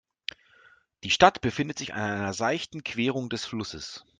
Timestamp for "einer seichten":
2.01-2.83